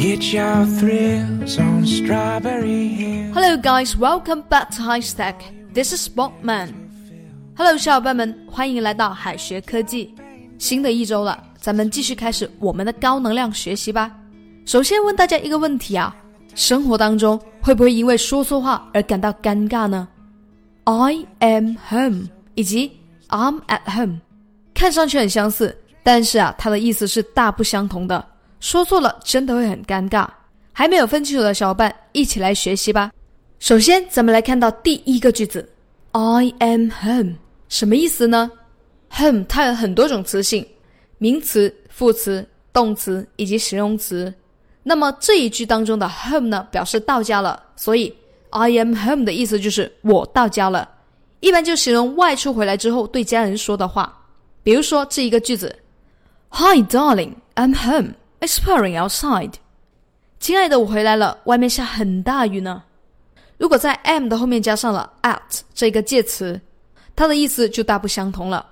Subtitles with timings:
[0.00, 3.34] Get your thrills on Strawberry Hill.
[3.34, 3.94] Hello, guys.
[3.94, 5.34] Welcome back to High Stack.
[5.74, 6.70] This is Spotman.
[7.54, 10.14] Hello，小伙伴们，欢迎来到海学科技。
[10.58, 14.10] 新的一周了，咱们继续开始我们的高能量学习吧。
[14.64, 16.16] 首先问大家一个问题啊：
[16.54, 20.08] 生活当中会不会因为说错话而感到尴尬呢
[20.84, 22.22] ？I am home
[22.54, 22.90] 以及
[23.28, 24.20] I'm at home，
[24.72, 28.29] 看上去很相似，但是啊，它的意思是大不相同的。
[28.60, 30.28] 说错了真的会很尴尬。
[30.72, 33.10] 还没有分清楚的小伙伴，一起来学习吧。
[33.58, 35.68] 首先，咱们来看到第一个句子
[36.12, 37.34] ，I am home，
[37.68, 38.50] 什么意思呢
[39.10, 40.66] ？home 它有很多种词性，
[41.18, 44.32] 名词、副词、动词以及形容词。
[44.82, 48.14] 那么这一句当中的 home 呢，表示到家了，所以
[48.48, 50.88] I am home 的意思就是我到家了，
[51.40, 54.16] 一般就形容外出回来之后对家人说的话。
[54.62, 55.76] 比如说这一个句子
[56.48, 58.14] ，Hi darling, I'm home.
[58.40, 59.52] It's pouring outside.
[60.38, 62.82] 亲爱的，我回来了，外面下很大雨呢。
[63.58, 66.58] 如果在 am 的后面加上了 at 这个介词，
[67.14, 68.66] 它的意思就大不相同了。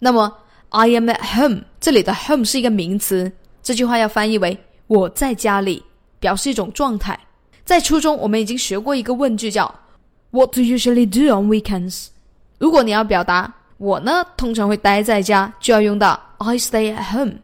[0.00, 0.36] 那么
[0.70, 3.30] I am at home 这里的 home 是一个名词，
[3.62, 5.80] 这句话要翻译为我在家里，
[6.18, 7.16] 表示一种状态。
[7.64, 9.72] 在初中我们已经学过一个问句叫
[10.32, 12.08] What do you usually do on weekends？
[12.58, 17.34] 如果你要表达我呢，通常会待在家，就要用到 I stay at home。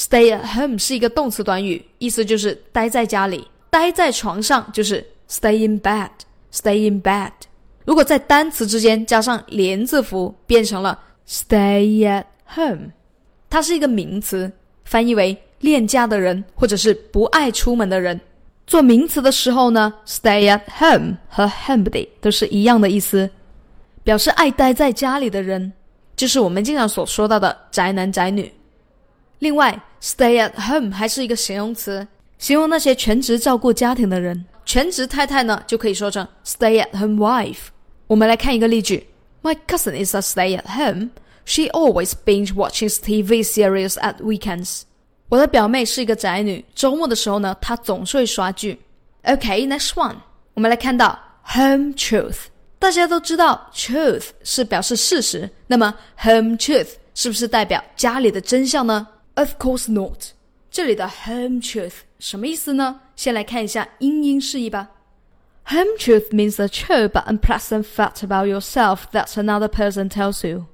[0.00, 7.30] Stay at home 是一个动词短语，意思就是待在家里，待在床上就是 stay in bed，stay in bed。
[7.84, 12.86] 如果在单词之间加上连字符，变成了 stay at home，
[13.50, 14.50] 它是一个名词，
[14.86, 18.18] 翻译为恋家的人或者是不爱出门的人。
[18.66, 23.28] 做名词的时候呢，stay at home 和 homebody 都是一样的意思，
[24.02, 25.70] 表示爱待在家里的人，
[26.16, 28.50] 就是我们经常所说到的宅男宅女。
[29.40, 32.06] 另外，stay at home 还是一个形容词，
[32.38, 34.44] 形容那些全职照顾家庭的人。
[34.64, 37.68] 全职太太呢，就可以说成 stay at home wife。
[38.06, 39.08] 我们来看一个例句
[39.42, 41.08] ：My cousin is a stay at home.
[41.46, 44.82] She always binge watches TV series at weekends.
[45.30, 48.78] 我的表妹是一个宅女，周末的时候呢，她总是会刷剧。
[49.22, 50.16] OK，next one，
[50.54, 52.36] 我们来看到 home truth。
[52.78, 60.32] 大家都知道 truth 是表示事实，那么 home truth 是不是代表家里的真相呢？Of course not。
[60.70, 63.00] 这里的 home truth 什么意思呢？
[63.16, 64.90] 先来看一下英英释义吧。
[65.64, 70.66] Home truth means a true but unpleasant fact about yourself that another person tells you.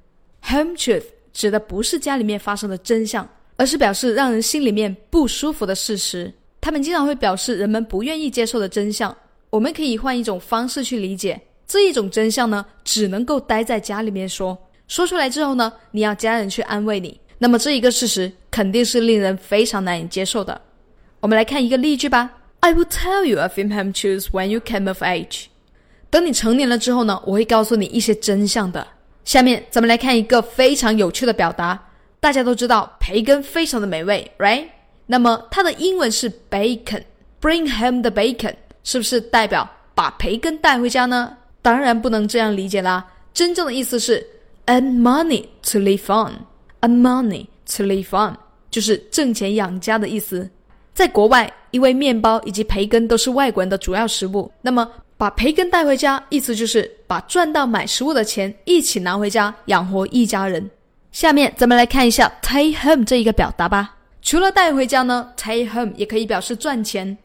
[0.43, 6.33] Home truth 指的不是家里面发生的真相，而是表示让人心里面不舒服的事实。
[6.61, 9.15] 他们经常会表示人们不愿意接受的真相。
[9.49, 14.57] 我们可以换一种方式去理解，这一种真相呢，只能够待在家里面说，
[14.87, 17.19] 说出来之后呢，你要家人去安慰你。
[17.39, 20.59] 那么这一个事实肯定是令人非常难以接受的。
[21.19, 22.31] 我们来看一个例句吧。
[22.61, 25.45] I will tell you a few home truths when you came of age。
[26.09, 28.87] 等你成年了之后呢，我会告诉你一些真相的。
[29.23, 31.79] 下面咱们来看一个非常有趣的表达。
[32.19, 34.65] 大家都知道培根非常的美味，right？
[35.05, 37.03] 那么它的英文是 bacon。
[37.39, 41.37] Bring home the bacon，是不是代表把培根带回家呢？
[41.61, 43.05] 当然不能这样理解啦。
[43.35, 44.25] 真正的意思是
[44.65, 46.47] earn money to live on。
[46.79, 48.37] A money to live on，
[48.69, 50.49] 就是挣钱养家的意思。
[50.93, 60.69] 在国外，因为面包以及培根都是外国人的主要食物，那么把培根带回家，意思就是把赚到买食物的钱一起拿回家养活一家人。
[61.11, 63.95] 下面咱们来看一下 take home 这一个表达吧。
[64.21, 67.17] 除了带回家呢，take home 也可以表示赚钱。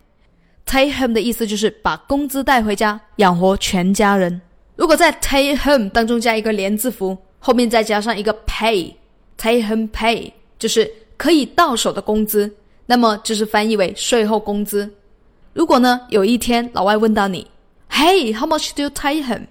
[0.65, 4.41] take home 的意思就是把工资带回家养活全家人。
[4.77, 8.93] 如果在 take home 当中加一个连字符，后面再加上一个 pay。
[9.37, 10.89] Take home pay 就是
[11.23, 12.53] 可以到手的工资，
[12.85, 14.93] 那么就是翻译为税后工资。
[15.53, 17.47] 如果呢有一天老外问到你
[17.89, 19.47] ，Hey，how much do you take home？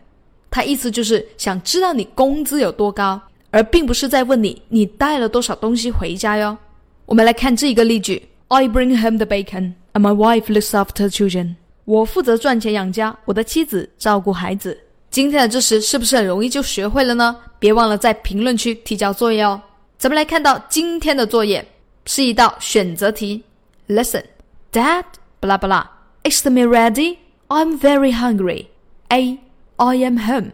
[0.49, 3.21] 他意思就是想知道你工资有多高，
[3.51, 6.57] 而并不是在问你你带了多少东西回家哟。
[7.05, 11.55] 我们来看这一个例句：I bring home the bacon and my wife looks after children。
[11.85, 14.77] 我负责赚钱养家，我的妻子照顾孩子。
[15.09, 17.37] 今天的知识是不是很容易就学会了呢？
[17.59, 19.61] 别忘了在评论区提交作业哦。
[20.01, 21.63] 咱们来看到今天的作业
[22.07, 23.43] 是一道选择题。
[23.87, 24.23] Listen,
[24.71, 25.03] Dad,
[25.39, 25.85] blah blah.
[26.23, 27.17] Is the meal ready?
[27.49, 28.65] I'm very hungry.
[29.09, 29.37] A.
[29.75, 30.53] I am home.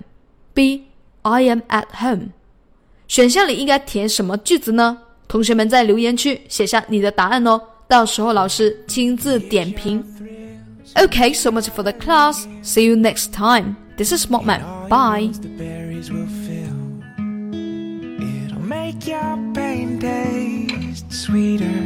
[0.54, 0.88] B.
[1.22, 2.32] I am at home.
[3.08, 4.98] 选项里应该填什么句子呢？
[5.30, 10.04] 同学们在留言区写下你的答案哦，到时候老师亲自点评。
[10.96, 12.46] Okay, so much for the class.
[12.66, 13.78] See you next time.
[13.96, 14.60] This is Smokeman.
[14.90, 15.32] Bye.
[18.88, 21.80] Make your pain taste sweeter.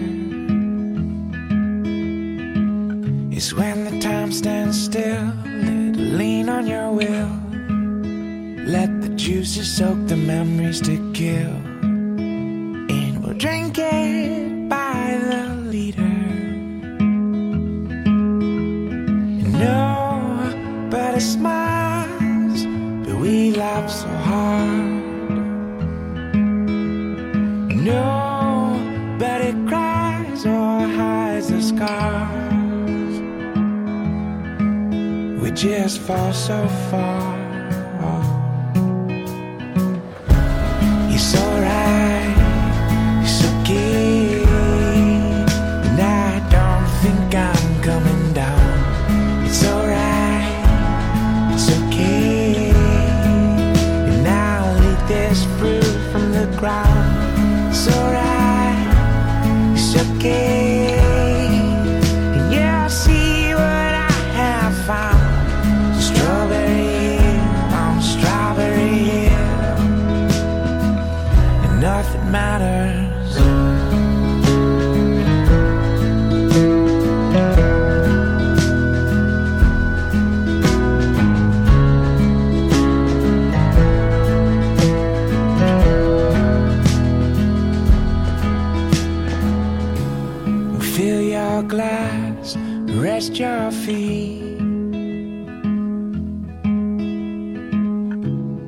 [3.36, 5.34] is when the time stands still.
[5.46, 7.32] It lean on your will.
[8.76, 11.61] Let the juices soak the memories to kill.
[31.82, 33.16] Scars.
[35.42, 37.42] We just fall so far.
[41.14, 42.11] It's alright,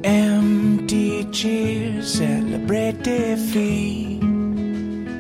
[0.03, 4.21] Empty cheers, celebrate defeat.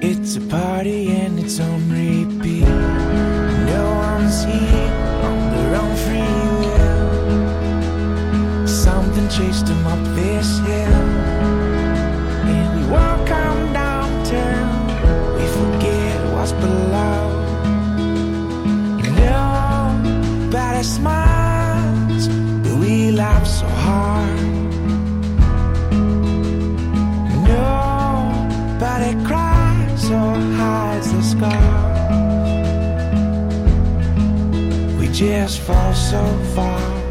[0.01, 2.63] It's a party and it's on repeat.
[2.63, 4.93] No one's here
[5.27, 8.67] on their own free will.
[8.67, 11.02] Something chased them up this hill.
[20.83, 24.39] Smiles, but we laugh so hard.
[27.47, 31.99] Nobody cries or hides the scars.
[34.99, 36.21] We just fall so
[36.53, 37.02] far.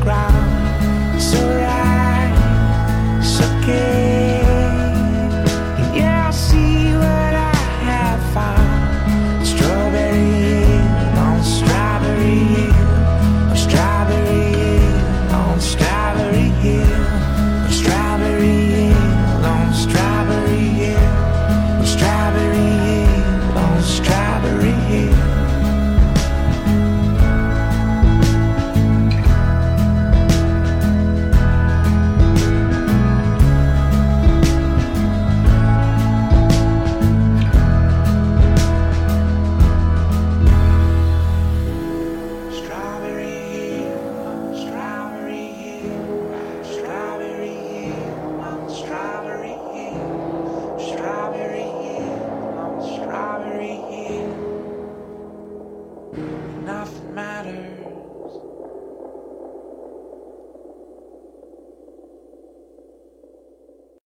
[0.00, 1.20] ground.
[1.20, 4.09] So right, so good.